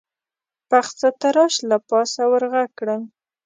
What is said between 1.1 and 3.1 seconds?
تراش له پاسه ور غږ کړل: